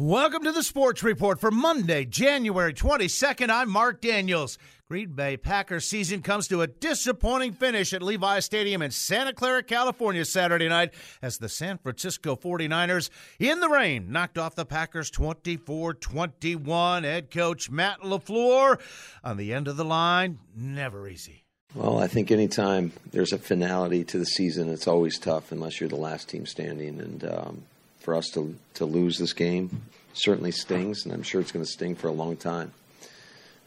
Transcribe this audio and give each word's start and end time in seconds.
Welcome 0.00 0.44
to 0.44 0.52
the 0.52 0.62
Sports 0.62 1.02
Report 1.02 1.40
for 1.40 1.50
Monday, 1.50 2.04
January 2.04 2.72
22nd. 2.72 3.50
I'm 3.50 3.68
Mark 3.68 4.00
Daniels. 4.00 4.56
Green 4.88 5.10
Bay 5.10 5.36
Packers 5.36 5.88
season 5.88 6.22
comes 6.22 6.46
to 6.46 6.62
a 6.62 6.68
disappointing 6.68 7.54
finish 7.54 7.92
at 7.92 8.00
Levi 8.00 8.38
Stadium 8.38 8.80
in 8.80 8.92
Santa 8.92 9.32
Clara, 9.32 9.60
California, 9.64 10.24
Saturday 10.24 10.68
night 10.68 10.94
as 11.20 11.38
the 11.38 11.48
San 11.48 11.78
Francisco 11.78 12.36
49ers, 12.36 13.10
in 13.40 13.58
the 13.58 13.68
rain, 13.68 14.12
knocked 14.12 14.38
off 14.38 14.54
the 14.54 14.64
Packers 14.64 15.10
24 15.10 15.94
21. 15.94 17.02
Head 17.02 17.32
coach 17.32 17.68
Matt 17.68 17.98
LaFleur 18.02 18.78
on 19.24 19.36
the 19.36 19.52
end 19.52 19.66
of 19.66 19.76
the 19.76 19.84
line, 19.84 20.38
never 20.54 21.08
easy. 21.08 21.42
Well, 21.74 21.98
I 21.98 22.06
think 22.06 22.30
anytime 22.30 22.92
there's 23.10 23.32
a 23.32 23.38
finality 23.38 24.04
to 24.04 24.18
the 24.20 24.26
season, 24.26 24.68
it's 24.68 24.86
always 24.86 25.18
tough 25.18 25.50
unless 25.50 25.80
you're 25.80 25.88
the 25.88 25.96
last 25.96 26.28
team 26.28 26.46
standing. 26.46 27.00
And 27.00 27.24
um, 27.24 27.62
for 28.00 28.14
us 28.14 28.28
to 28.30 28.56
to 28.74 28.84
lose 28.84 29.18
this 29.18 29.32
game 29.32 29.82
certainly 30.18 30.50
stings, 30.50 31.04
and 31.04 31.14
I'm 31.14 31.22
sure 31.22 31.40
it's 31.40 31.52
going 31.52 31.64
to 31.64 31.70
sting 31.70 31.94
for 31.94 32.08
a 32.08 32.12
long 32.12 32.36
time. 32.36 32.72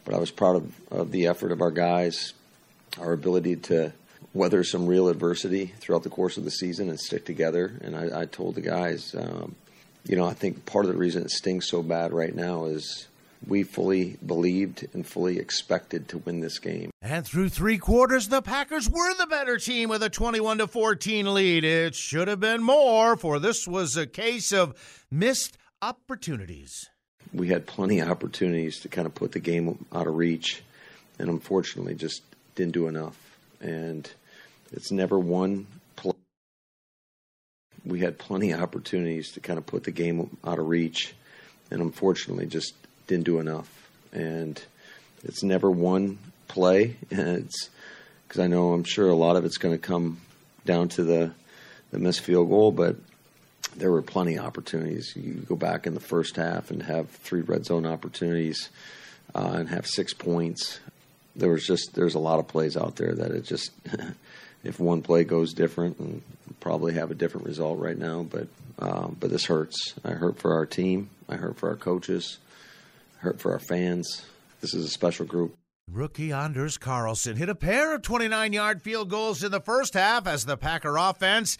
But 0.04 0.14
I 0.14 0.18
was 0.18 0.30
proud 0.30 0.56
of, 0.56 0.80
of 0.90 1.12
the 1.12 1.26
effort 1.26 1.52
of 1.52 1.60
our 1.60 1.70
guys, 1.70 2.32
our 3.00 3.12
ability 3.12 3.56
to 3.56 3.92
weather 4.34 4.64
some 4.64 4.86
real 4.86 5.08
adversity 5.08 5.66
throughout 5.78 6.02
the 6.02 6.10
course 6.10 6.36
of 6.36 6.44
the 6.44 6.50
season 6.50 6.88
and 6.88 6.98
stick 6.98 7.24
together. 7.24 7.72
And 7.82 7.96
I, 7.96 8.22
I 8.22 8.24
told 8.26 8.54
the 8.54 8.60
guys, 8.60 9.14
um, 9.14 9.54
you 10.04 10.16
know, 10.16 10.26
I 10.26 10.34
think 10.34 10.66
part 10.66 10.84
of 10.84 10.90
the 10.90 10.98
reason 10.98 11.22
it 11.22 11.30
stings 11.30 11.68
so 11.68 11.82
bad 11.82 12.12
right 12.12 12.34
now 12.34 12.64
is 12.64 13.06
we 13.46 13.62
fully 13.62 14.16
believed 14.24 14.86
and 14.92 15.06
fully 15.06 15.38
expected 15.38 16.08
to 16.08 16.18
win 16.18 16.40
this 16.40 16.58
game. 16.58 16.90
And 17.00 17.26
through 17.26 17.48
three 17.48 17.78
quarters, 17.78 18.28
the 18.28 18.42
Packers 18.42 18.88
were 18.88 19.14
the 19.14 19.26
better 19.26 19.58
team 19.58 19.88
with 19.88 20.02
a 20.02 20.10
21 20.10 20.58
to 20.58 20.66
14 20.66 21.34
lead. 21.34 21.64
It 21.64 21.94
should 21.94 22.28
have 22.28 22.40
been 22.40 22.62
more, 22.62 23.16
for 23.16 23.38
this 23.38 23.66
was 23.66 23.96
a 23.96 24.06
case 24.06 24.52
of 24.52 25.04
missed 25.10 25.56
opportunities. 25.80 26.88
We 27.32 27.48
had 27.48 27.66
plenty 27.66 27.98
of 28.00 28.10
opportunities 28.10 28.80
to 28.80 28.88
kind 28.88 29.06
of 29.06 29.14
put 29.14 29.32
the 29.32 29.40
game 29.40 29.84
out 29.92 30.06
of 30.06 30.14
reach, 30.14 30.62
and 31.18 31.28
unfortunately, 31.28 31.94
just 31.94 32.22
didn't 32.54 32.72
do 32.72 32.88
enough. 32.88 33.18
And 33.60 34.10
it's 34.72 34.92
never 34.92 35.18
one 35.18 35.66
play. 35.96 36.12
We 37.84 38.00
had 38.00 38.18
plenty 38.18 38.52
of 38.52 38.60
opportunities 38.60 39.32
to 39.32 39.40
kind 39.40 39.58
of 39.58 39.66
put 39.66 39.84
the 39.84 39.90
game 39.90 40.36
out 40.44 40.58
of 40.58 40.68
reach, 40.68 41.14
and 41.70 41.80
unfortunately, 41.80 42.46
just 42.46 42.74
didn't 43.12 43.26
do 43.26 43.38
enough. 43.38 43.68
And 44.12 44.60
it's 45.22 45.42
never 45.42 45.70
one 45.70 46.18
play. 46.48 46.96
It's 47.10 47.68
because 48.26 48.40
I 48.40 48.46
know 48.46 48.72
I'm 48.72 48.84
sure 48.84 49.10
a 49.10 49.14
lot 49.14 49.36
of 49.36 49.44
it's 49.44 49.58
going 49.58 49.74
to 49.74 49.86
come 49.86 50.18
down 50.64 50.88
to 50.90 51.04
the 51.04 51.32
the 51.90 51.98
missed 51.98 52.20
field 52.20 52.48
goal, 52.48 52.72
but 52.72 52.96
there 53.76 53.90
were 53.90 54.00
plenty 54.00 54.36
of 54.36 54.46
opportunities. 54.46 55.12
You 55.14 55.34
go 55.34 55.54
back 55.54 55.86
in 55.86 55.92
the 55.92 56.00
first 56.00 56.36
half 56.36 56.70
and 56.70 56.82
have 56.82 57.10
three 57.10 57.42
red 57.42 57.66
zone 57.66 57.84
opportunities 57.84 58.70
uh, 59.34 59.56
and 59.56 59.68
have 59.68 59.86
six 59.86 60.14
points. 60.14 60.80
There 61.36 61.50
was 61.50 61.66
just 61.66 61.94
there's 61.94 62.14
a 62.14 62.18
lot 62.18 62.38
of 62.38 62.48
plays 62.48 62.74
out 62.74 62.96
there 62.96 63.14
that 63.14 63.32
it 63.32 63.44
just 63.44 63.70
if 64.64 64.80
one 64.80 65.02
play 65.02 65.24
goes 65.24 65.52
different 65.52 65.98
and 65.98 66.22
probably 66.60 66.94
have 66.94 67.10
a 67.10 67.14
different 67.14 67.46
result 67.46 67.78
right 67.78 67.98
now. 67.98 68.22
But 68.22 68.48
uh, 68.78 69.08
but 69.08 69.28
this 69.28 69.44
hurts. 69.44 69.92
I 70.02 70.12
hurt 70.12 70.38
for 70.38 70.54
our 70.54 70.64
team. 70.64 71.10
I 71.28 71.36
hurt 71.36 71.58
for 71.58 71.68
our 71.68 71.76
coaches 71.76 72.38
hurt 73.22 73.40
for 73.40 73.52
our 73.52 73.58
fans. 73.60 74.22
This 74.60 74.74
is 74.74 74.84
a 74.84 74.88
special 74.88 75.24
group. 75.24 75.56
Rookie 75.88 76.32
Anders 76.32 76.76
Carlson 76.76 77.36
hit 77.36 77.48
a 77.48 77.54
pair 77.54 77.94
of 77.94 78.02
29 78.02 78.52
yard 78.52 78.82
field 78.82 79.10
goals 79.10 79.42
in 79.44 79.52
the 79.52 79.60
first 79.60 79.94
half 79.94 80.26
as 80.26 80.44
the 80.44 80.56
Packer 80.56 80.96
offense 80.96 81.56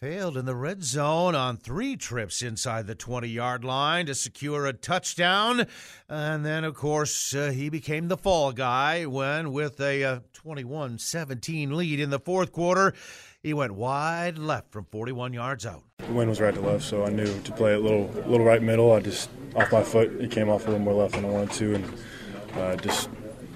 failed 0.00 0.36
in 0.36 0.46
the 0.46 0.54
red 0.54 0.82
zone 0.82 1.34
on 1.34 1.56
three 1.56 1.94
trips 1.96 2.42
inside 2.42 2.86
the 2.86 2.94
20 2.94 3.28
yard 3.28 3.64
line 3.64 4.06
to 4.06 4.14
secure 4.14 4.66
a 4.66 4.72
touchdown. 4.72 5.66
And 6.08 6.44
then, 6.44 6.64
of 6.64 6.74
course, 6.74 7.34
uh, 7.34 7.50
he 7.50 7.68
became 7.68 8.08
the 8.08 8.16
fall 8.16 8.52
guy 8.52 9.04
when, 9.04 9.52
with 9.52 9.80
a 9.80 10.04
uh, 10.04 10.20
21 10.32 10.98
17 10.98 11.76
lead 11.76 12.00
in 12.00 12.10
the 12.10 12.20
fourth 12.20 12.52
quarter, 12.52 12.94
he 13.42 13.52
went 13.52 13.74
wide 13.74 14.38
left 14.38 14.72
from 14.72 14.84
41 14.86 15.32
yards 15.32 15.66
out. 15.66 15.82
The 16.10 16.16
wind 16.16 16.28
was 16.28 16.40
right 16.40 16.52
to 16.52 16.60
left, 16.60 16.82
so 16.82 17.04
I 17.04 17.10
knew 17.10 17.40
to 17.42 17.52
play 17.52 17.74
a 17.74 17.78
little, 17.78 18.10
little 18.26 18.44
right 18.44 18.60
middle. 18.60 18.92
I 18.92 18.98
just 18.98 19.30
off 19.54 19.70
my 19.70 19.84
foot, 19.84 20.10
it 20.20 20.32
came 20.32 20.48
off 20.48 20.66
a 20.66 20.70
little 20.70 20.84
more 20.84 20.92
left 20.92 21.14
than 21.14 21.24
I 21.24 21.28
wanted 21.28 21.52
to, 21.52 21.74
and 21.76 21.94
uh, 22.54 22.74
just 22.74 23.08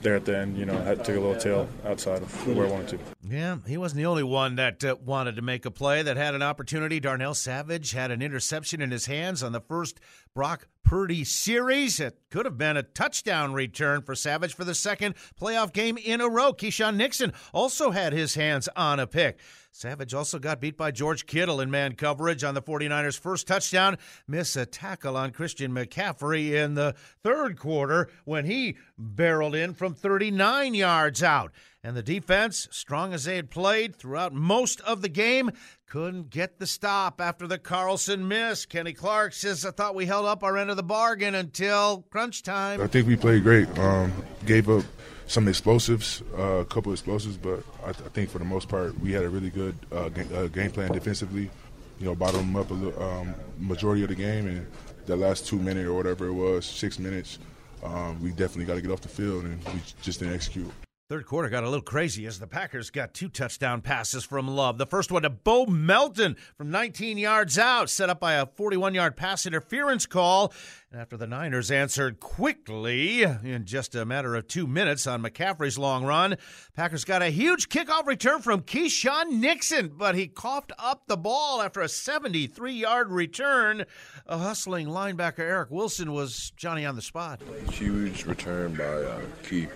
there 0.03 0.15
at 0.15 0.25
the 0.25 0.39
end, 0.39 0.57
you 0.57 0.65
know, 0.65 0.81
I 0.89 0.95
took 0.95 1.17
a 1.17 1.21
little 1.21 1.35
tail 1.35 1.69
outside 1.85 2.23
of 2.23 2.47
where 2.47 2.69
I 2.69 2.71
wanted 2.71 2.91
to. 2.91 2.99
Yeah, 3.29 3.57
he 3.67 3.77
wasn't 3.77 3.97
the 3.97 4.07
only 4.07 4.23
one 4.23 4.55
that 4.55 4.85
uh, 4.85 4.95
wanted 5.05 5.35
to 5.35 5.43
make 5.43 5.65
a 5.65 5.71
play 5.73 6.03
that 6.03 6.17
had 6.17 6.37
an 6.37 6.43
opportunity. 6.43 7.01
Darnell 7.01 7.35
Savage 7.35 7.91
had 7.91 8.13
an 8.13 8.23
interception 8.23 8.81
in 8.81 8.93
his 8.93 9.07
hands 9.07 9.43
on 9.43 9.51
the 9.51 9.61
first 9.61 9.99
Brock 10.35 10.67
Purdy 10.83 11.23
series. 11.23 12.01
It 12.01 12.19
could 12.29 12.45
have 12.45 12.59
been 12.59 12.77
a 12.77 12.83
touchdown 12.83 13.53
return 13.53 14.03
for 14.03 14.17
Savage 14.17 14.53
for 14.53 14.65
the 14.65 14.75
second 14.75 15.15
playoff 15.41 15.73
game 15.73 15.97
in 15.97 16.21
a 16.21 16.29
row. 16.29 16.53
Keisean 16.53 16.97
Nixon 16.97 17.33
also 17.53 17.93
had 17.93 18.13
his 18.13 18.35
hands 18.35 18.69
on 18.75 18.99
a 18.99 19.07
pick. 19.07 19.39
Savage 19.71 20.13
also 20.13 20.41
got 20.41 20.61
beat 20.61 20.77
by 20.77 20.91
George 20.91 21.27
Kittle 21.27 21.61
in 21.61 21.71
man 21.71 21.95
coverage 21.95 22.43
on 22.43 22.55
the 22.55 22.63
49ers' 22.63 23.17
first 23.17 23.47
touchdown. 23.47 23.97
Miss 24.27 24.57
a 24.57 24.67
tackle 24.67 25.17
on 25.17 25.31
Christian 25.31 25.73
McCaffrey 25.73 26.51
in 26.53 26.75
the 26.75 26.97
third 27.23 27.57
quarter 27.57 28.09
when 28.25 28.45
he 28.45 28.77
barreled 28.99 29.55
in 29.55 29.73
from 29.73 29.95
39 29.95 30.75
yards 30.75 31.23
out. 31.23 31.53
And 31.85 31.95
the 31.95 32.03
defense, 32.03 32.67
strong 32.71 33.13
as 33.13 33.25
they 33.25 33.37
had 33.37 33.51
played 33.51 33.95
throughout 33.95 34.33
most 34.33 34.81
of 34.81 35.03
the 35.03 35.09
game, 35.11 35.51
couldn't 35.87 36.31
get 36.31 36.59
the 36.59 36.67
stop 36.67 37.21
after 37.21 37.47
the 37.47 37.59
Carlson 37.59 38.27
miss. 38.27 38.65
Kenny 38.65 38.95
Clark 38.95 39.35
says, 39.35 39.67
I 39.67 39.71
thought 39.71 39.95
we 39.95 40.07
held 40.07 40.25
up 40.25 40.43
our 40.43 40.57
end 40.57 40.71
of 40.71 40.77
the 40.77 40.83
bargain 40.83 41.35
until 41.35 42.07
crunch 42.09 42.43
time. 42.43 42.81
I 42.81 42.87
think 42.87 43.07
we 43.07 43.17
played 43.17 43.43
great. 43.43 43.69
Um, 43.79 44.11
gave 44.47 44.71
up 44.71 44.83
some 45.27 45.47
explosives, 45.47 46.23
uh, 46.39 46.43
a 46.43 46.65
couple 46.65 46.91
explosives, 46.91 47.37
but 47.37 47.63
I, 47.83 47.93
th- 47.93 48.07
I, 48.07 48.09
think 48.09 48.31
for 48.31 48.39
the 48.39 48.47
most 48.47 48.71
part 48.71 48.99
we 48.99 49.13
had 49.13 49.25
a 49.25 49.29
really 49.29 49.51
good 49.51 49.77
uh, 49.93 50.09
game, 50.09 50.29
uh, 50.35 50.47
game, 50.47 50.71
plan 50.71 50.91
defensively. 50.91 51.51
You 51.99 52.07
know, 52.07 52.15
bottom 52.15 52.57
up 52.57 52.71
a 52.71 52.75
little, 52.75 53.03
um, 53.03 53.35
majority 53.59 54.03
of 54.05 54.09
the 54.09 54.15
game, 54.15 54.47
and 54.47 54.67
the 55.05 55.17
last 55.17 55.47
two 55.47 55.59
minutes 55.59 55.87
or 55.87 55.93
whatever 55.93 56.29
it 56.29 56.33
was, 56.33 56.65
six 56.65 56.99
minutes, 56.99 57.39
um, 57.83 58.23
we 58.23 58.31
definitely 58.31 58.65
got 58.65 58.75
to 58.75 58.81
get 58.81 58.91
off 58.91 59.03
the 59.03 59.09
field, 59.09 59.45
and 59.45 59.63
we 59.67 59.81
just 60.01 60.21
didn't 60.21 60.35
execute. 60.35 60.73
Third 61.07 61.27
quarter 61.27 61.51
got 61.51 61.65
a 61.65 61.69
little 61.69 61.83
crazy 61.83 62.25
as 62.25 62.39
the 62.39 62.47
Packers 62.47 62.89
got 62.89 63.13
two 63.13 63.29
touchdown 63.29 63.83
passes 63.83 64.25
from 64.25 64.49
Love. 64.49 64.79
The 64.79 64.87
first 64.87 65.13
one 65.13 65.21
to 65.21 65.29
Bo 65.29 65.67
Melton 65.67 66.35
from 66.57 66.71
19 66.71 67.19
yards 67.19 67.59
out, 67.59 67.91
set 67.91 68.09
up 68.09 68.21
by 68.21 68.33
a 68.35 68.47
41 68.47 68.95
yard 68.95 69.15
pass 69.15 69.45
interference 69.45 70.07
call. 70.07 70.51
And 70.91 70.99
after 70.99 71.19
the 71.19 71.27
Niners 71.27 71.71
answered 71.71 72.21
quickly 72.21 73.23
in 73.23 73.67
just 73.67 73.95
a 73.95 74.07
matter 74.07 74.35
of 74.35 74.49
two 74.49 74.67
minutes 74.67 75.07
on 75.07 75.23
McCaffrey's 75.23 75.77
long 75.77 76.07
run, 76.07 76.39
Packers 76.75 77.05
got 77.05 77.21
a 77.21 77.29
huge 77.29 77.69
kickoff 77.69 78.07
return 78.07 78.41
from 78.41 78.63
Keisean 78.63 79.33
Nixon, 79.33 79.93
but 79.99 80.15
he 80.15 80.27
coughed 80.27 80.73
up 80.79 81.03
the 81.07 81.19
ball 81.19 81.61
after 81.61 81.83
a 81.83 81.89
73 81.89 82.73
yard 82.73 83.11
return. 83.11 83.85
A 84.27 84.39
hustling 84.39 84.87
linebacker 84.87 85.41
Eric 85.41 85.71
Wilson 85.71 86.15
was 86.15 86.55
Johnny 86.57 86.87
on 86.87 86.97
the 86.97 87.03
spot. 87.03 87.43
Huge 87.73 88.25
return 88.25 88.75
by 88.75 88.85
uh, 88.85 89.21
Key. 89.43 89.67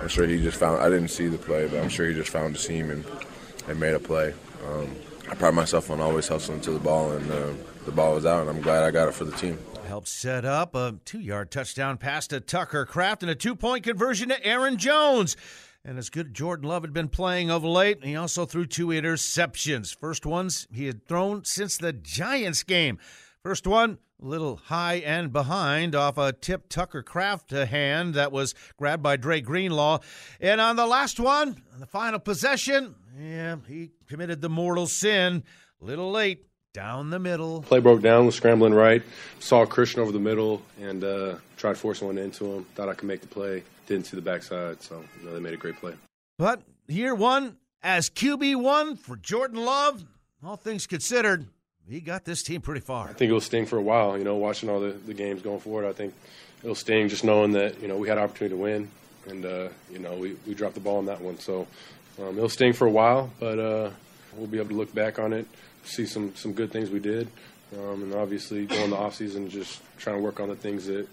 I'm 0.00 0.08
sure 0.08 0.26
he 0.26 0.40
just 0.42 0.58
found. 0.58 0.80
I 0.80 0.88
didn't 0.88 1.08
see 1.08 1.28
the 1.28 1.38
play, 1.38 1.66
but 1.66 1.80
I'm 1.80 1.88
sure 1.88 2.06
he 2.06 2.14
just 2.14 2.30
found 2.30 2.54
the 2.54 2.58
seam 2.58 2.90
and, 2.90 3.04
and 3.68 3.80
made 3.80 3.94
a 3.94 4.00
play. 4.00 4.34
Um, 4.66 4.94
I 5.30 5.34
pride 5.34 5.54
myself 5.54 5.90
on 5.90 6.00
always 6.00 6.28
hustling 6.28 6.60
to 6.62 6.70
the 6.70 6.78
ball, 6.78 7.12
and 7.12 7.30
uh, 7.30 7.52
the 7.84 7.92
ball 7.92 8.14
was 8.14 8.26
out, 8.26 8.42
and 8.42 8.50
I'm 8.50 8.60
glad 8.60 8.82
I 8.82 8.90
got 8.90 9.08
it 9.08 9.14
for 9.14 9.24
the 9.24 9.36
team. 9.36 9.58
Helped 9.86 10.08
set 10.08 10.44
up 10.44 10.74
a 10.74 10.96
two-yard 11.04 11.50
touchdown 11.50 11.98
pass 11.98 12.26
to 12.28 12.40
Tucker 12.40 12.84
Kraft 12.84 13.22
and 13.22 13.30
a 13.30 13.34
two-point 13.34 13.84
conversion 13.84 14.30
to 14.30 14.44
Aaron 14.44 14.76
Jones. 14.76 15.36
And 15.84 15.98
as 15.98 16.08
good 16.08 16.32
Jordan 16.32 16.66
Love 16.68 16.82
had 16.82 16.94
been 16.94 17.08
playing 17.08 17.50
of 17.50 17.62
late, 17.62 18.02
he 18.02 18.16
also 18.16 18.46
threw 18.46 18.64
two 18.64 18.86
interceptions. 18.86 19.94
First 19.94 20.24
ones 20.24 20.66
he 20.72 20.86
had 20.86 21.06
thrown 21.06 21.44
since 21.44 21.76
the 21.76 21.92
Giants 21.92 22.62
game. 22.62 22.98
First 23.44 23.66
one, 23.66 23.98
a 24.22 24.24
little 24.24 24.56
high 24.56 24.94
and 24.94 25.30
behind 25.30 25.94
off 25.94 26.16
a 26.16 26.32
tip 26.32 26.66
Tucker 26.70 27.02
Kraft 27.02 27.50
hand 27.50 28.14
that 28.14 28.32
was 28.32 28.54
grabbed 28.78 29.02
by 29.02 29.18
Dre 29.18 29.42
Greenlaw. 29.42 29.98
And 30.40 30.62
on 30.62 30.76
the 30.76 30.86
last 30.86 31.20
one, 31.20 31.62
on 31.74 31.78
the 31.78 31.86
final 31.86 32.18
possession, 32.18 32.94
yeah, 33.20 33.56
he 33.68 33.90
committed 34.08 34.40
the 34.40 34.48
mortal 34.48 34.86
sin. 34.86 35.44
Little 35.78 36.10
late, 36.10 36.46
down 36.72 37.10
the 37.10 37.18
middle. 37.18 37.60
Play 37.60 37.80
broke 37.80 38.00
down, 38.00 38.24
was 38.24 38.34
scrambling 38.34 38.72
right. 38.72 39.02
Saw 39.40 39.66
Christian 39.66 40.00
over 40.00 40.10
the 40.10 40.18
middle 40.18 40.62
and 40.80 41.04
uh, 41.04 41.34
tried 41.58 41.76
forcing 41.76 42.06
one 42.06 42.16
into 42.16 42.46
him. 42.46 42.64
Thought 42.74 42.88
I 42.88 42.94
could 42.94 43.08
make 43.08 43.20
the 43.20 43.26
play. 43.26 43.62
Didn't 43.86 44.06
see 44.06 44.16
the 44.16 44.22
backside, 44.22 44.80
so 44.80 45.04
you 45.20 45.28
know, 45.28 45.34
they 45.34 45.40
made 45.40 45.52
a 45.52 45.58
great 45.58 45.76
play. 45.76 45.92
But 46.38 46.62
year 46.88 47.14
one 47.14 47.58
as 47.82 48.08
QB 48.08 48.56
one 48.62 48.96
for 48.96 49.16
Jordan 49.16 49.62
Love, 49.62 50.02
all 50.42 50.56
things 50.56 50.86
considered, 50.86 51.46
he 51.88 52.00
got 52.00 52.24
this 52.24 52.42
team 52.42 52.60
pretty 52.60 52.80
far. 52.80 53.08
I 53.08 53.12
think 53.12 53.28
it'll 53.28 53.40
sting 53.40 53.66
for 53.66 53.78
a 53.78 53.82
while. 53.82 54.16
You 54.16 54.24
know, 54.24 54.36
watching 54.36 54.68
all 54.68 54.80
the, 54.80 54.92
the 54.92 55.14
games 55.14 55.42
going 55.42 55.60
forward, 55.60 55.86
I 55.86 55.92
think 55.92 56.14
it'll 56.62 56.74
sting 56.74 57.08
just 57.08 57.24
knowing 57.24 57.52
that 57.52 57.80
you 57.80 57.88
know 57.88 57.96
we 57.96 58.08
had 58.08 58.18
an 58.18 58.24
opportunity 58.24 58.56
to 58.56 58.62
win, 58.62 58.88
and 59.28 59.44
uh, 59.44 59.68
you 59.92 59.98
know 59.98 60.14
we, 60.14 60.36
we 60.46 60.54
dropped 60.54 60.74
the 60.74 60.80
ball 60.80 60.98
on 60.98 61.06
that 61.06 61.20
one. 61.20 61.38
So 61.38 61.66
um, 62.20 62.36
it'll 62.36 62.48
sting 62.48 62.72
for 62.72 62.86
a 62.86 62.90
while, 62.90 63.30
but 63.38 63.58
uh, 63.58 63.90
we'll 64.36 64.46
be 64.46 64.58
able 64.58 64.70
to 64.70 64.76
look 64.76 64.94
back 64.94 65.18
on 65.18 65.32
it, 65.32 65.46
see 65.84 66.06
some 66.06 66.34
some 66.34 66.52
good 66.52 66.72
things 66.72 66.90
we 66.90 67.00
did, 67.00 67.28
um, 67.76 68.02
and 68.02 68.14
obviously 68.14 68.66
going 68.66 68.90
the 68.90 68.96
off 68.96 69.14
season 69.14 69.48
just 69.48 69.80
trying 69.98 70.16
to 70.16 70.22
work 70.22 70.40
on 70.40 70.48
the 70.48 70.56
things 70.56 70.86
that 70.86 71.06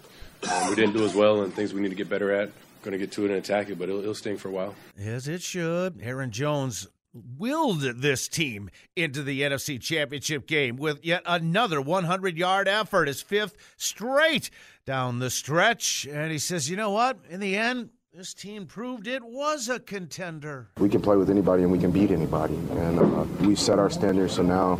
um, 0.50 0.68
we 0.70 0.74
didn't 0.74 0.92
do 0.94 1.04
as 1.04 1.14
well 1.14 1.42
and 1.42 1.54
things 1.54 1.72
we 1.72 1.80
need 1.80 1.90
to 1.90 1.94
get 1.94 2.08
better 2.08 2.32
at. 2.32 2.50
Going 2.82 2.92
to 2.92 2.98
get 2.98 3.12
to 3.12 3.24
it 3.24 3.28
and 3.30 3.38
attack 3.38 3.68
it, 3.68 3.78
but 3.78 3.88
it'll, 3.88 4.00
it'll 4.00 4.14
sting 4.14 4.36
for 4.36 4.48
a 4.48 4.50
while. 4.50 4.74
As 5.00 5.28
it 5.28 5.40
should. 5.40 6.00
Aaron 6.02 6.32
Jones 6.32 6.88
willed 7.14 7.80
this 7.80 8.28
team 8.28 8.70
into 8.96 9.22
the 9.22 9.42
NFC 9.42 9.80
Championship 9.80 10.46
game 10.46 10.76
with 10.76 11.04
yet 11.04 11.22
another 11.26 11.80
100 11.80 12.36
yard 12.36 12.68
effort, 12.68 13.08
his 13.08 13.22
fifth 13.22 13.56
straight 13.76 14.50
down 14.86 15.18
the 15.18 15.30
stretch. 15.30 16.06
And 16.10 16.32
he 16.32 16.38
says, 16.38 16.70
you 16.70 16.76
know 16.76 16.90
what? 16.90 17.18
In 17.28 17.40
the 17.40 17.56
end, 17.56 17.90
this 18.14 18.34
team 18.34 18.66
proved 18.66 19.06
it 19.06 19.22
was 19.22 19.70
a 19.70 19.80
contender. 19.80 20.68
We 20.76 20.90
can 20.90 21.00
play 21.00 21.16
with 21.16 21.30
anybody 21.30 21.62
and 21.62 21.72
we 21.72 21.78
can 21.78 21.90
beat 21.90 22.10
anybody. 22.10 22.56
And 22.72 22.98
uh, 22.98 23.24
we 23.40 23.56
set 23.56 23.78
our 23.78 23.88
standards, 23.88 24.34
so 24.34 24.42
now 24.42 24.72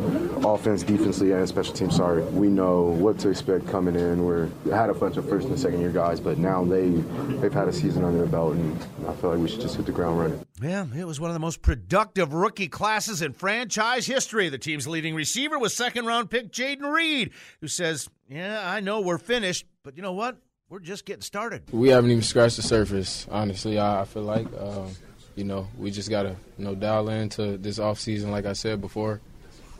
offense, 0.47 0.83
defensively, 0.83 1.31
and 1.31 1.49
special 1.49 1.73
teams, 1.73 1.95
sorry, 1.95 2.21
we 2.25 2.47
know 2.47 2.83
what 2.83 3.17
to 3.19 3.29
expect 3.29 3.67
coming 3.67 3.95
in. 3.95 4.23
We're 4.23 4.49
had 4.69 4.91
a 4.91 4.93
bunch 4.93 5.17
of 5.17 5.27
first 5.27 5.47
and 5.47 5.59
second 5.59 5.81
year 5.81 5.89
guys, 5.89 6.19
but 6.19 6.37
now 6.37 6.63
they, 6.63 6.89
they've 6.91 7.51
had 7.51 7.67
a 7.67 7.73
season 7.73 8.03
under 8.03 8.19
their 8.19 8.27
belt, 8.27 8.53
and 8.53 8.79
I 9.07 9.13
feel 9.15 9.31
like 9.31 9.39
we 9.39 9.49
should 9.49 9.61
just 9.61 9.77
hit 9.77 9.87
the 9.87 9.91
ground 9.91 10.19
running. 10.19 10.45
Yeah, 10.61 10.85
it 10.95 11.05
was 11.05 11.19
one 11.19 11.31
of 11.31 11.33
the 11.33 11.39
most 11.39 11.63
productive 11.63 12.35
rookie 12.35 12.67
classes 12.67 13.23
in 13.23 13.33
franchise 13.33 14.05
history. 14.05 14.49
The 14.49 14.59
team's 14.59 14.87
leading 14.87 15.15
receiver 15.15 15.57
was 15.57 15.73
second 15.73 16.05
round 16.05 16.29
pick 16.29 16.51
Jayden 16.51 16.91
Reed, 16.93 17.31
who 17.61 17.67
says, 17.67 18.11
Yeah, 18.29 18.61
I 18.63 18.79
know 18.79 19.01
we're 19.01 19.17
finished, 19.17 19.65
but 19.83 19.97
you 19.97 20.03
know 20.03 20.13
what? 20.13 20.37
We're 20.69 20.79
just 20.79 21.05
getting 21.05 21.21
started. 21.21 21.63
We 21.71 21.89
haven't 21.89 22.11
even 22.11 22.23
scratched 22.23 22.57
the 22.57 22.63
surface, 22.63 23.27
honestly. 23.29 23.77
I, 23.77 24.01
I 24.01 24.05
feel 24.05 24.23
like, 24.23 24.47
um, 24.59 24.91
you 25.35 25.43
know, 25.43 25.67
we 25.77 25.91
just 25.91 26.09
got 26.09 26.23
to, 26.23 26.35
you 26.57 26.65
know, 26.65 26.75
dial 26.75 27.09
into 27.09 27.57
this 27.57 27.79
off 27.79 27.99
season, 27.99 28.31
like 28.31 28.45
I 28.45 28.53
said 28.53 28.81
before, 28.81 29.21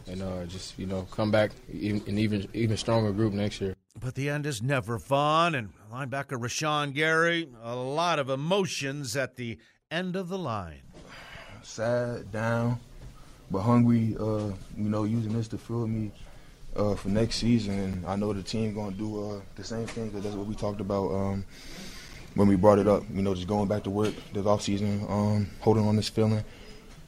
and 0.08 0.22
uh, 0.22 0.46
just, 0.46 0.78
you 0.78 0.86
know, 0.86 1.08
come 1.12 1.32
back 1.32 1.52
in 1.72 2.04
an 2.08 2.18
even 2.20 2.48
even 2.54 2.78
stronger 2.78 3.12
group 3.12 3.34
next 3.34 3.62
year. 3.62 3.76
But 4.00 4.16
the 4.16 4.30
end 4.30 4.46
is 4.46 4.62
never 4.62 5.00
fun, 5.00 5.56
and 5.56 5.70
linebacker 5.92 6.40
Rashan 6.40 6.94
Gary, 6.94 7.50
a 7.62 7.76
lot 7.76 8.20
of 8.20 8.30
emotions 8.30 9.16
at 9.16 9.36
the 9.36 9.58
end 9.92 10.16
of 10.16 10.28
the 10.30 10.38
line. 10.38 10.82
Sad, 11.62 12.32
down, 12.32 12.80
but 13.50 13.62
hungry. 13.62 14.16
Uh, 14.20 14.52
you 14.76 14.90
know, 14.90 15.06
using 15.06 15.34
this 15.34 15.48
to 15.50 15.58
fuel 15.58 15.88
me 15.88 16.12
uh, 16.76 16.96
for 16.96 17.10
next 17.10 17.38
season, 17.38 17.80
and 17.80 18.06
I 18.06 18.16
know 18.16 18.34
the 18.34 18.44
team 18.44 18.74
going 18.74 18.92
to 18.94 18.98
do 18.98 19.32
uh, 19.32 19.42
the 19.56 19.64
same 19.64 19.86
thing 19.86 20.10
because 20.10 20.24
that's 20.24 20.36
what 20.36 20.48
we 20.48 20.56
talked 20.56 20.82
about 20.82 21.12
um, 21.12 21.46
when 22.36 22.48
we 22.48 22.56
brought 22.56 22.80
it 22.80 22.88
up. 22.88 23.04
You 23.14 23.22
know, 23.22 23.34
just 23.34 23.48
going 23.48 23.68
back 23.68 23.84
to 23.84 23.90
work 23.90 24.14
this 24.34 24.46
off 24.46 24.62
season, 24.62 25.06
um, 25.10 25.50
holding 25.60 25.88
on 25.88 25.96
this 25.96 26.10
feeling, 26.10 26.44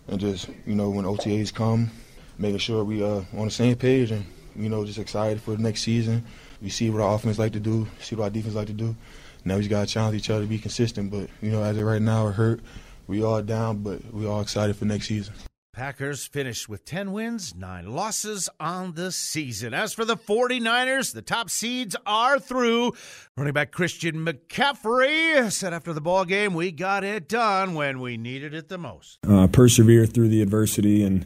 and 0.08 0.20
just 0.20 0.50
you 0.66 0.76
know 0.76 0.90
when 0.90 1.06
OTAs 1.06 1.54
come, 1.54 1.92
making 2.38 2.60
sure 2.60 2.84
we 2.84 3.04
uh 3.04 3.22
on 3.36 3.46
the 3.46 3.52
same 3.52 3.76
page, 3.76 4.12
and 4.12 4.26
you 4.56 4.70
know 4.70 4.86
just 4.86 5.00
excited 5.00 5.42
for 5.42 5.56
the 5.56 5.62
next 5.62 5.82
season. 5.82 6.24
We 6.62 6.70
see 6.70 6.90
what 6.90 7.02
our 7.02 7.16
offense 7.16 7.38
like 7.38 7.54
to 7.54 7.60
do, 7.60 7.88
see 8.00 8.16
what 8.16 8.26
our 8.26 8.30
defense 8.30 8.56
like 8.56 8.68
to 8.68 8.74
do. 8.74 8.96
Now 9.44 9.56
we 9.56 9.62
just 9.62 9.70
got 9.70 9.88
to 9.88 9.94
challenge 9.94 10.18
each 10.18 10.30
other 10.30 10.42
to 10.42 10.48
be 10.48 10.58
consistent. 10.58 11.12
But 11.12 11.30
you 11.42 11.52
know, 11.52 11.64
as 11.64 11.78
of 11.78 11.84
right 11.84 12.02
now, 12.02 12.26
we're 12.26 12.32
hurt. 12.32 12.62
We 13.08 13.24
all 13.24 13.42
down, 13.42 13.84
but 13.84 14.14
we 14.14 14.26
all 14.26 14.42
excited 14.42 14.76
for 14.76 14.86
next 14.86 15.08
season. 15.08 15.36
Packers 15.76 16.26
finished 16.26 16.70
with 16.70 16.86
10 16.86 17.12
wins, 17.12 17.54
9 17.54 17.92
losses 17.92 18.48
on 18.62 18.94
the 18.94 19.12
season. 19.12 19.74
As 19.74 19.94
for 19.94 20.06
the 20.06 20.16
49ers, 20.16 21.12
the 21.12 21.22
top 21.22 21.50
seeds 21.50 21.98
are 22.06 22.40
through. 22.40 22.94
Running 23.36 23.52
back 23.52 23.72
Christian 23.72 24.26
McCaffrey 24.26 25.52
said 25.52 25.74
after 25.74 25.92
the 25.92 26.00
ball 26.00 26.24
game, 26.24 26.54
"We 26.54 26.72
got 26.72 27.04
it 27.04 27.28
done 27.28 27.74
when 27.74 28.00
we 28.00 28.16
needed 28.16 28.54
it 28.54 28.70
the 28.70 28.78
most." 28.78 29.20
Uh, 29.28 29.48
persevere 29.48 30.06
through 30.06 30.30
the 30.30 30.42
adversity 30.42 31.04
and 31.04 31.26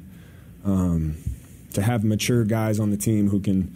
um, 0.65 1.17
to 1.73 1.83
have 1.83 2.03
mature 2.03 2.43
guys 2.43 2.79
on 2.79 2.89
the 2.89 2.97
team 2.97 3.29
who 3.29 3.39
can, 3.39 3.75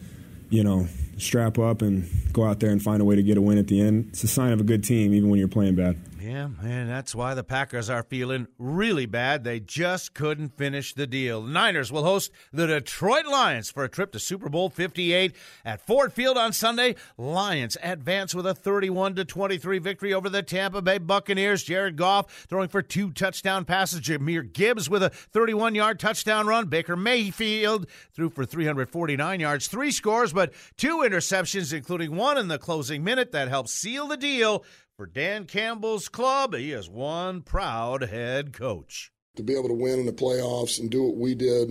you 0.50 0.64
know, 0.64 0.88
strap 1.20 1.60
up 1.60 1.84
and 1.84 2.10
go 2.34 2.46
out 2.46 2.62
there 2.62 2.72
and 2.72 2.82
find 2.82 3.00
a 3.00 3.06
way 3.06 3.16
to 3.16 3.22
get 3.22 3.38
a 3.38 3.42
win 3.42 3.60
at 3.60 3.68
the 3.68 3.80
end. 3.80 4.08
It's 4.10 4.24
a 4.24 4.28
sign 4.28 4.52
of 4.52 4.60
a 4.60 4.64
good 4.64 4.84
team, 4.84 5.14
even 5.14 5.30
when 5.30 5.38
you're 5.38 5.48
playing 5.48 5.76
bad. 5.76 5.98
Yeah, 6.24 6.48
and 6.64 6.90
that's 6.90 7.14
why 7.14 7.34
the 7.34 7.44
Packers 7.44 7.90
are 7.90 8.02
feeling 8.02 8.48
really 8.58 9.06
bad. 9.06 9.44
They 9.44 9.60
just 9.60 10.14
couldn't 10.14 10.58
finish 10.58 10.94
the 10.94 11.06
deal. 11.06 11.42
The 11.42 11.52
Niners 11.52 11.92
will 11.92 12.06
host 12.06 12.32
the 12.54 12.66
Detroit 12.66 13.26
Lions 13.26 13.70
for 13.70 13.84
a 13.84 13.90
trip 13.90 14.14
to 14.14 14.20
Super 14.20 14.48
Bowl 14.48 14.70
58 14.70 15.36
at 15.66 15.86
Ford 15.86 16.14
Field 16.14 16.38
on 16.38 16.54
Sunday. 16.54 16.96
Lions 17.18 17.76
advance 17.84 18.34
with 18.34 18.48
a 18.48 18.56
31 18.56 19.16
to 19.16 19.26
23 19.26 19.80
victory 19.80 20.14
over 20.14 20.30
the 20.30 20.42
Tampa 20.42 20.82
Bay 20.82 20.98
Buccaneers. 20.98 21.62
Jared 21.62 21.98
Goff 21.98 22.46
throwing 22.48 22.70
for 22.70 22.82
two 22.82 23.12
touchdown 23.12 23.66
passes. 23.66 24.00
Jahmyr 24.00 24.50
Gibbs 24.54 24.90
with 24.90 25.04
a 25.04 25.10
31-yard 25.34 26.00
touchdown 26.00 26.48
run. 26.48 26.68
Baker 26.68 26.96
Mayfield 26.96 27.86
threw 28.14 28.30
for 28.30 28.46
349 28.46 29.42
yards, 29.42 29.68
three 29.68 29.92
scores, 29.92 30.32
but 30.32 30.54
two 30.78 31.00
interceptions, 31.00 31.74
including 31.74 32.16
one 32.16 32.38
in 32.38 32.48
the 32.48 32.58
closing 32.58 33.04
minute 33.04 33.34
that 33.34 33.50
helped 33.50 33.68
seal 33.68 34.08
the 34.08 34.16
deal 34.16 34.64
for 34.98 35.06
Dan 35.06 35.46
Campbell's 35.46 36.08
club, 36.08 36.54
he 36.54 36.72
is 36.72 36.90
one 36.90 37.42
proud 37.42 38.04
head 38.04 38.54
coach. 38.54 39.12
To 39.36 39.44
be 39.44 39.54
able 39.54 39.70
to 39.70 39.74
win 39.74 40.00
in 40.00 40.06
the 40.06 40.14
playoffs 40.14 40.80
and 40.80 40.90
do 40.90 41.04
what 41.04 41.16
we 41.16 41.34
did, 41.34 41.70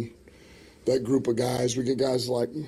that 0.87 1.05
group 1.05 1.29
of 1.29 1.37
guys, 1.37 1.77
we 1.77 1.85
get 1.85 1.99
guys 1.99 2.29
like, 2.29 2.53
you 2.53 2.67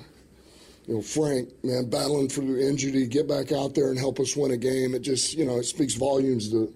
know, 0.87 1.01
Frank, 1.01 1.49
man, 1.63 1.89
battling 1.89 2.29
for 2.29 2.41
injury, 2.41 3.05
get 3.07 3.27
back 3.27 3.51
out 3.51 3.75
there 3.75 3.89
and 3.89 3.99
help 3.99 4.19
us 4.19 4.37
win 4.37 4.51
a 4.51 4.57
game. 4.57 4.95
It 4.95 5.01
just, 5.01 5.33
you 5.33 5.45
know, 5.45 5.57
it 5.57 5.65
speaks 5.65 5.95
volumes 5.95 6.49
to 6.51 6.67
the 6.67 6.73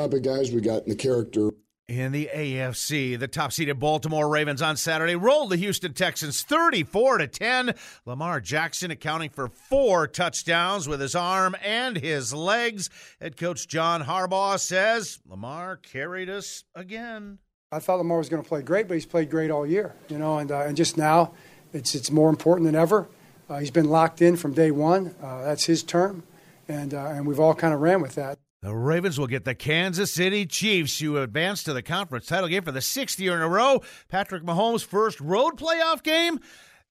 type 0.00 0.12
of 0.12 0.22
guys 0.22 0.52
we 0.52 0.60
got 0.60 0.82
and 0.82 0.92
the 0.92 0.96
character. 0.96 1.50
In 1.86 2.12
the 2.12 2.30
AFC, 2.32 3.18
the 3.18 3.28
top-seeded 3.28 3.78
Baltimore 3.78 4.26
Ravens 4.26 4.62
on 4.62 4.78
Saturday 4.78 5.16
rolled 5.16 5.50
the 5.50 5.58
Houston 5.58 5.92
Texans 5.92 6.42
34 6.42 7.18
to 7.18 7.26
10. 7.26 7.74
Lamar 8.06 8.40
Jackson 8.40 8.90
accounting 8.90 9.28
for 9.28 9.48
four 9.48 10.06
touchdowns 10.06 10.88
with 10.88 10.98
his 10.98 11.14
arm 11.14 11.54
and 11.62 11.98
his 11.98 12.32
legs. 12.32 12.88
Head 13.20 13.36
coach 13.36 13.68
John 13.68 14.02
Harbaugh 14.02 14.58
says 14.58 15.18
Lamar 15.28 15.76
carried 15.76 16.30
us 16.30 16.64
again. 16.74 17.38
I 17.70 17.80
thought 17.80 17.98
Lamar 17.98 18.16
was 18.16 18.30
going 18.30 18.42
to 18.42 18.48
play 18.48 18.62
great, 18.62 18.88
but 18.88 18.94
he's 18.94 19.04
played 19.04 19.28
great 19.28 19.50
all 19.50 19.66
year, 19.66 19.94
you 20.08 20.16
know, 20.16 20.38
and 20.38 20.50
uh, 20.50 20.60
and 20.60 20.78
just 20.78 20.96
now, 20.96 21.34
it's 21.74 21.94
it's 21.94 22.10
more 22.10 22.30
important 22.30 22.64
than 22.64 22.76
ever. 22.76 23.08
Uh, 23.50 23.58
he's 23.58 23.70
been 23.70 23.90
locked 23.90 24.22
in 24.22 24.36
from 24.36 24.54
day 24.54 24.70
one. 24.70 25.14
Uh, 25.22 25.42
that's 25.42 25.66
his 25.66 25.82
term, 25.82 26.22
and 26.66 26.94
uh, 26.94 27.08
and 27.08 27.26
we've 27.26 27.40
all 27.40 27.54
kind 27.54 27.74
of 27.74 27.80
ran 27.80 28.00
with 28.00 28.14
that. 28.14 28.38
The 28.64 28.74
Ravens 28.74 29.18
will 29.18 29.26
get 29.26 29.44
the 29.44 29.54
Kansas 29.54 30.10
City 30.10 30.46
Chiefs, 30.46 30.98
who 30.98 31.18
advance 31.18 31.62
to 31.64 31.74
the 31.74 31.82
conference 31.82 32.24
title 32.24 32.48
game 32.48 32.62
for 32.62 32.72
the 32.72 32.80
sixth 32.80 33.20
year 33.20 33.34
in 33.34 33.42
a 33.42 33.48
row. 33.48 33.82
Patrick 34.08 34.42
Mahomes' 34.42 34.82
first 34.82 35.20
road 35.20 35.58
playoff 35.58 36.02
game 36.02 36.40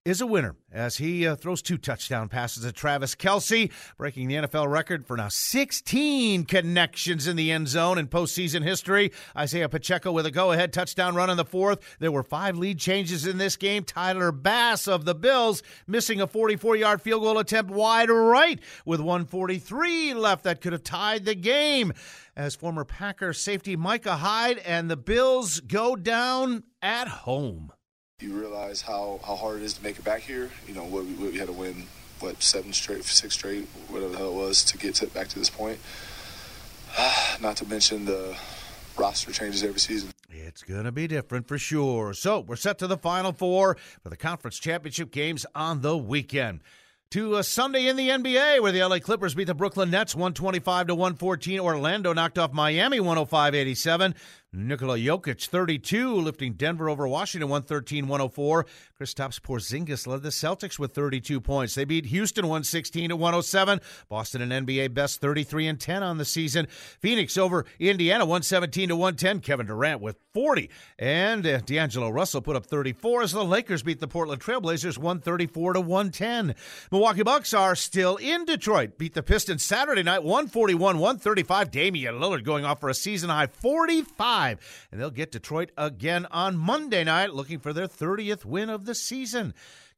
is 0.05 0.19
a 0.19 0.27
winner 0.27 0.57
as 0.69 0.97
he 0.97 1.25
uh, 1.25 1.33
throws 1.33 1.61
two 1.61 1.77
touchdown 1.77 2.27
passes 2.27 2.65
to 2.65 2.71
Travis 2.73 3.15
Kelce, 3.15 3.71
breaking 3.97 4.27
the 4.27 4.35
NFL 4.35 4.69
record 4.69 5.07
for 5.07 5.15
now 5.15 5.29
16 5.29 6.43
connections 6.43 7.25
in 7.25 7.37
the 7.37 7.51
end 7.51 7.69
zone 7.69 7.97
in 7.97 8.07
postseason 8.07 8.63
history. 8.63 9.13
Isaiah 9.37 9.69
Pacheco 9.69 10.11
with 10.11 10.25
a 10.25 10.31
go 10.31 10.51
ahead 10.51 10.73
touchdown 10.73 11.15
run 11.15 11.29
in 11.29 11.37
the 11.37 11.45
fourth. 11.45 11.95
There 11.99 12.11
were 12.11 12.23
five 12.23 12.57
lead 12.57 12.79
changes 12.79 13.25
in 13.25 13.37
this 13.37 13.55
game. 13.55 13.85
Tyler 13.85 14.33
Bass 14.33 14.89
of 14.89 15.05
the 15.05 15.15
Bills 15.15 15.63
missing 15.87 16.19
a 16.19 16.27
44 16.27 16.75
yard 16.75 17.01
field 17.01 17.23
goal 17.23 17.39
attempt 17.39 17.71
wide 17.71 18.09
right 18.09 18.59
with 18.85 18.99
143 18.99 20.15
left 20.15 20.43
that 20.43 20.59
could 20.59 20.73
have 20.73 20.83
tied 20.83 21.23
the 21.23 21.35
game. 21.35 21.93
As 22.35 22.55
former 22.55 22.83
Packer 22.83 23.31
safety 23.31 23.77
Micah 23.77 24.17
Hyde 24.17 24.57
and 24.57 24.91
the 24.91 24.97
Bills 24.97 25.61
go 25.61 25.95
down 25.95 26.63
at 26.81 27.07
home 27.07 27.71
you 28.19 28.33
realize 28.33 28.81
how, 28.81 29.19
how 29.25 29.35
hard 29.35 29.61
it 29.61 29.63
is 29.63 29.73
to 29.73 29.83
make 29.83 29.97
it 29.97 30.05
back 30.05 30.21
here. 30.21 30.49
You 30.67 30.73
know, 30.73 30.83
what 30.83 31.05
we, 31.05 31.13
what 31.13 31.31
we 31.31 31.39
had 31.39 31.47
to 31.47 31.53
win, 31.53 31.87
what, 32.19 32.41
seven 32.41 32.73
straight, 32.73 33.03
six 33.03 33.33
straight, 33.33 33.67
whatever 33.89 34.11
the 34.11 34.17
hell 34.17 34.29
it 34.29 34.35
was, 34.35 34.63
to 34.65 34.77
get 34.77 34.95
to, 34.95 35.07
back 35.07 35.27
to 35.29 35.39
this 35.39 35.49
point. 35.49 35.79
Not 37.41 37.57
to 37.57 37.65
mention 37.65 38.05
the 38.05 38.35
roster 38.97 39.31
changes 39.31 39.63
every 39.63 39.79
season. 39.79 40.11
It's 40.29 40.63
going 40.63 40.85
to 40.85 40.91
be 40.91 41.07
different 41.07 41.47
for 41.47 41.57
sure. 41.57 42.13
So 42.13 42.39
we're 42.39 42.55
set 42.55 42.79
to 42.79 42.87
the 42.87 42.97
Final 42.97 43.33
Four 43.33 43.77
for 44.01 44.09
the 44.09 44.17
conference 44.17 44.57
championship 44.57 45.11
games 45.11 45.45
on 45.53 45.81
the 45.81 45.97
weekend 45.97 46.61
to 47.11 47.35
a 47.35 47.43
Sunday 47.43 47.87
in 47.87 47.95
the 47.95 48.09
NBA 48.09 48.59
where 48.61 48.71
the 48.71 48.83
LA 48.83 48.97
Clippers 48.97 49.35
beat 49.35 49.45
the 49.45 49.53
Brooklyn 49.53 49.91
Nets 49.91 50.15
125 50.15 50.87
to 50.87 50.95
114. 50.95 51.59
Orlando 51.59 52.13
knocked 52.13 52.39
off 52.39 52.53
Miami 52.53 52.99
105-87. 52.99 54.15
Nikola 54.55 54.99
Jokic, 54.99 55.47
32, 55.47 56.15
lifting 56.15 56.53
Denver 56.53 56.87
over 56.87 57.07
Washington 57.07 57.49
113 57.49 58.07
104. 58.07 58.65
Kristaps 58.99 59.39
Porzingis 59.41 60.05
led 60.05 60.21
the 60.21 60.29
Celtics 60.29 60.77
with 60.77 60.93
32 60.93 61.41
points. 61.41 61.73
They 61.73 61.85
beat 61.85 62.05
Houston 62.05 62.45
116 62.45 63.09
to 63.09 63.15
107. 63.15 63.81
Boston 64.09 64.43
an 64.43 64.65
NBA 64.65 64.93
best 64.93 65.19
33 65.21 65.67
and 65.67 65.79
10 65.79 66.03
on 66.03 66.19
the 66.19 66.25
season. 66.25 66.67
Phoenix 66.99 67.35
over 67.35 67.65
Indiana 67.79 68.25
117 68.25 68.89
to 68.89 68.95
110. 68.95 69.39
Kevin 69.39 69.65
Durant 69.65 70.01
with 70.01 70.17
40. 70.35 70.69
And 70.99 71.47
uh, 71.47 71.57
D'Angelo 71.61 72.09
Russell 72.11 72.41
put 72.41 72.55
up 72.55 72.67
34 72.67 73.23
as 73.23 73.31
the 73.31 73.43
Lakers 73.43 73.81
beat 73.81 73.99
the 73.99 74.07
Portland 74.07 74.39
Trailblazers 74.39 74.99
134 74.99 75.73
to 75.73 75.81
110. 75.81 76.53
Milwaukee 76.91 77.23
Bucks 77.23 77.55
are 77.55 77.75
still 77.75 78.17
in 78.17 78.45
Detroit. 78.45 78.99
Beat 78.99 79.15
the 79.15 79.23
Pistons 79.23 79.63
Saturday 79.63 80.03
night 80.03 80.23
141 80.23 80.99
135. 80.99 81.71
Damian 81.71 82.15
Lillard 82.19 82.43
going 82.43 82.65
off 82.65 82.79
for 82.79 82.89
a 82.89 82.93
season 82.93 83.31
high 83.31 83.47
45 83.47 84.42
and 84.51 84.99
they'll 84.99 85.09
get 85.09 85.31
Detroit 85.31 85.71
again 85.77 86.27
on 86.31 86.57
Monday 86.57 87.03
night, 87.03 87.33
looking 87.33 87.59
for 87.59 87.73
their 87.73 87.87
30th 87.87 88.45
win 88.45 88.69
of 88.69 88.85
the 88.85 88.95
season. 88.95 89.53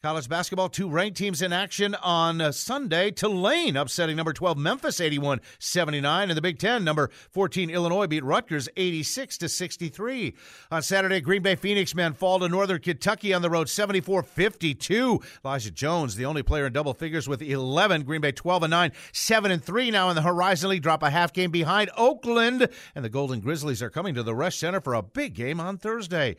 College 0.05 0.29
basketball, 0.29 0.69
two 0.69 0.88
ranked 0.88 1.17
teams 1.17 1.41
in 1.41 1.51
action 1.51 1.95
on 1.95 2.39
uh, 2.39 2.51
Sunday. 2.51 3.09
Tulane 3.09 3.75
upsetting 3.75 4.15
number 4.15 4.33
12 4.33 4.55
Memphis 4.55 5.01
81 5.01 5.41
79. 5.57 6.29
And 6.29 6.38
the 6.38 6.43
Big 6.43 6.59
Ten, 6.59 6.83
number 6.83 7.09
14 7.31 7.71
Illinois 7.71 8.05
beat 8.05 8.24
Rutgers 8.24 8.69
86 8.77 9.39
to 9.39 9.50
63. 9.50 10.35
On 10.69 10.83
Saturday, 10.83 11.21
Green 11.21 11.41
Bay 11.41 11.55
Phoenix 11.55 11.95
men 11.95 12.13
fall 12.13 12.38
to 12.38 12.47
Northern 12.47 12.81
Kentucky 12.81 13.33
on 13.33 13.41
the 13.41 13.50
road 13.50 13.67
74 13.67 14.21
52. 14.21 15.21
Elijah 15.43 15.71
Jones, 15.71 16.15
the 16.15 16.25
only 16.25 16.43
player 16.43 16.67
in 16.67 16.74
double 16.74 16.93
figures 16.93 17.27
with 17.27 17.41
11. 17.41 18.03
Green 18.03 18.21
Bay 18.21 18.31
12 18.31 18.62
and 18.62 18.71
9, 18.71 18.91
7 19.12 19.51
and 19.51 19.63
3 19.63 19.89
now 19.89 20.12
in 20.12 20.15
the 20.15 20.21
Horizon 20.21 20.69
League, 20.69 20.83
drop 20.83 21.01
a 21.01 21.09
half 21.09 21.33
game 21.33 21.50
behind 21.50 21.89
Oakland. 21.97 22.67
And 22.93 23.03
the 23.03 23.09
Golden 23.09 23.39
Grizzlies 23.39 23.81
are 23.81 23.89
coming 23.89 24.13
to 24.13 24.21
the 24.21 24.33
Resch 24.33 24.59
Center 24.59 24.81
for 24.81 24.93
a 24.93 25.01
big 25.01 25.33
game 25.33 25.59
on 25.59 25.79
Thursday. 25.79 26.35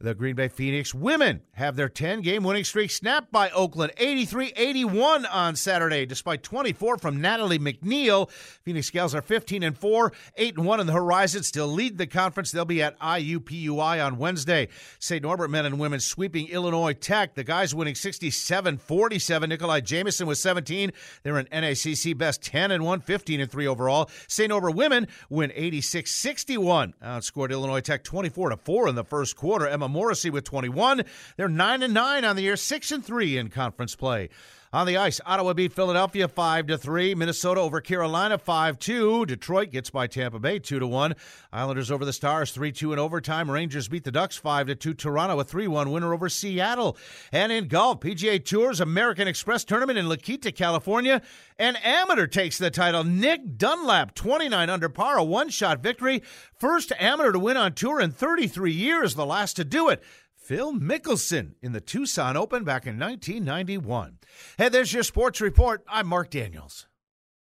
The 0.00 0.14
Green 0.14 0.34
Bay 0.34 0.48
Phoenix 0.48 0.92
women 0.94 1.42
have 1.52 1.76
their 1.76 1.88
10 1.88 2.20
game 2.20 2.42
winning 2.42 2.64
streak 2.64 2.90
snapped 2.90 3.30
by 3.30 3.50
Oakland 3.50 3.92
83 3.96 4.52
81 4.56 5.26
on 5.26 5.56
Saturday, 5.56 6.04
despite 6.04 6.42
24 6.42 6.98
from 6.98 7.20
Natalie 7.20 7.58
McNeal. 7.58 8.30
Phoenix 8.30 8.90
Gals 8.90 9.14
are 9.14 9.22
15 9.22 9.62
and 9.62 9.78
4, 9.78 10.12
8 10.36 10.56
and 10.56 10.66
1 10.66 10.80
in 10.80 10.86
the 10.86 10.92
horizon, 10.92 11.42
still 11.42 11.68
lead 11.68 11.98
the 11.98 12.06
conference. 12.06 12.50
They'll 12.50 12.64
be 12.64 12.82
at 12.82 12.98
IUPUI 12.98 14.04
on 14.04 14.18
Wednesday. 14.18 14.68
St. 14.98 15.22
Norbert 15.22 15.50
men 15.50 15.66
and 15.66 15.78
women 15.78 16.00
sweeping 16.00 16.48
Illinois 16.48 16.92
Tech. 16.92 17.34
The 17.34 17.44
guys 17.44 17.74
winning 17.74 17.94
67 17.94 18.78
47. 18.78 19.48
Nikolai 19.48 19.80
Jamison 19.80 20.26
was 20.26 20.40
17. 20.40 20.92
They're 21.22 21.38
an 21.38 21.46
NACC 21.52 22.16
best 22.18 22.42
10 22.42 22.70
and 22.70 22.84
1, 22.84 23.00
15 23.00 23.40
and 23.40 23.50
3 23.50 23.66
overall. 23.66 24.10
St. 24.26 24.48
Norbert 24.48 24.74
women 24.74 25.06
win 25.28 25.52
86 25.54 26.10
61. 26.10 26.94
Outscored 27.02 27.50
Illinois 27.50 27.80
Tech 27.80 28.02
24 28.04 28.50
to 28.50 28.56
4 28.56 28.88
in 28.88 28.94
the 28.94 29.04
first 29.04 29.36
quarter. 29.36 29.66
Emma 29.66 29.83
Morrissey 29.88 30.30
with 30.30 30.44
21. 30.44 31.04
They're 31.36 31.48
9 31.48 31.82
and 31.82 31.94
9 31.94 32.24
on 32.24 32.36
the 32.36 32.42
year, 32.42 32.56
6 32.56 32.92
and 32.92 33.04
3 33.04 33.38
in 33.38 33.48
conference 33.48 33.94
play. 33.94 34.30
On 34.74 34.88
the 34.88 34.96
ice, 34.96 35.20
Ottawa 35.24 35.52
beat 35.52 35.72
Philadelphia 35.72 36.26
5 36.26 36.66
to 36.66 36.76
3, 36.76 37.14
Minnesota 37.14 37.60
over 37.60 37.80
Carolina 37.80 38.36
5-2, 38.36 39.24
Detroit 39.24 39.70
gets 39.70 39.88
by 39.88 40.08
Tampa 40.08 40.40
Bay 40.40 40.58
2 40.58 40.80
to 40.80 40.86
1. 40.88 41.14
Islanders 41.52 41.92
over 41.92 42.04
the 42.04 42.12
Stars 42.12 42.52
3-2 42.52 42.92
in 42.92 42.98
overtime, 42.98 43.48
Rangers 43.48 43.86
beat 43.86 44.02
the 44.02 44.10
Ducks 44.10 44.36
5 44.36 44.66
to 44.66 44.74
2, 44.74 44.94
Toronto 44.94 45.38
a 45.38 45.44
3-1 45.44 45.92
winner 45.92 46.12
over 46.12 46.28
Seattle. 46.28 46.98
And 47.30 47.52
in 47.52 47.68
golf, 47.68 48.00
PGA 48.00 48.44
Tours 48.44 48.80
American 48.80 49.28
Express 49.28 49.62
Tournament 49.62 49.96
in 49.96 50.08
La 50.08 50.16
Quinta, 50.16 50.50
California, 50.50 51.22
an 51.56 51.76
amateur 51.76 52.26
takes 52.26 52.58
the 52.58 52.72
title. 52.72 53.04
Nick 53.04 53.56
Dunlap 53.56 54.16
29 54.16 54.68
under 54.68 54.88
par, 54.88 55.18
a 55.18 55.22
one-shot 55.22 55.84
victory, 55.84 56.20
first 56.52 56.92
amateur 56.98 57.30
to 57.30 57.38
win 57.38 57.56
on 57.56 57.74
tour 57.74 58.00
in 58.00 58.10
33 58.10 58.72
years, 58.72 59.14
the 59.14 59.24
last 59.24 59.54
to 59.54 59.64
do 59.64 59.88
it. 59.88 60.02
Phil 60.44 60.74
Mickelson 60.74 61.54
in 61.62 61.72
the 61.72 61.80
Tucson 61.80 62.36
Open 62.36 62.64
back 62.64 62.86
in 62.86 62.98
1991. 62.98 64.18
Hey, 64.58 64.68
there's 64.68 64.92
your 64.92 65.02
sports 65.02 65.40
report. 65.40 65.82
I'm 65.88 66.06
Mark 66.06 66.28
Daniels. 66.28 66.86